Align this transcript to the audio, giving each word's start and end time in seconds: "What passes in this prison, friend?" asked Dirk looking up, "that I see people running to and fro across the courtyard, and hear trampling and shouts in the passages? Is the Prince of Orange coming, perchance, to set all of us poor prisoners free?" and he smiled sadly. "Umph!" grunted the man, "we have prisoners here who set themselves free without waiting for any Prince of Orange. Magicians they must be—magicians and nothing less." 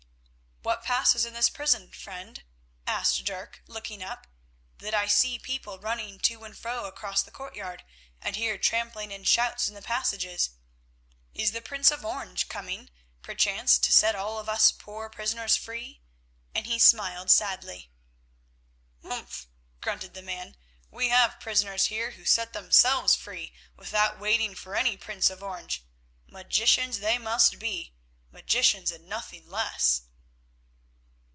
"What 0.63 0.83
passes 0.83 1.25
in 1.25 1.33
this 1.33 1.49
prison, 1.49 1.91
friend?" 1.91 2.43
asked 2.85 3.23
Dirk 3.25 3.63
looking 3.65 4.03
up, 4.03 4.27
"that 4.77 4.93
I 4.93 5.07
see 5.07 5.39
people 5.39 5.79
running 5.79 6.19
to 6.19 6.43
and 6.43 6.55
fro 6.55 6.85
across 6.85 7.23
the 7.23 7.31
courtyard, 7.31 7.83
and 8.21 8.35
hear 8.35 8.59
trampling 8.59 9.11
and 9.11 9.27
shouts 9.27 9.67
in 9.67 9.73
the 9.73 9.81
passages? 9.81 10.51
Is 11.33 11.51
the 11.51 11.63
Prince 11.63 11.89
of 11.89 12.05
Orange 12.05 12.47
coming, 12.47 12.91
perchance, 13.23 13.79
to 13.79 13.91
set 13.91 14.13
all 14.13 14.37
of 14.37 14.47
us 14.47 14.71
poor 14.71 15.09
prisoners 15.09 15.55
free?" 15.57 15.99
and 16.53 16.67
he 16.67 16.77
smiled 16.77 17.31
sadly. 17.31 17.89
"Umph!" 19.03 19.47
grunted 19.81 20.13
the 20.13 20.21
man, 20.21 20.55
"we 20.91 21.09
have 21.09 21.39
prisoners 21.39 21.85
here 21.87 22.11
who 22.11 22.25
set 22.25 22.53
themselves 22.53 23.15
free 23.15 23.51
without 23.75 24.19
waiting 24.19 24.53
for 24.53 24.75
any 24.75 24.95
Prince 24.95 25.31
of 25.31 25.41
Orange. 25.41 25.83
Magicians 26.27 26.99
they 26.99 27.17
must 27.17 27.57
be—magicians 27.57 28.91
and 28.91 29.07
nothing 29.07 29.49
less." 29.49 30.03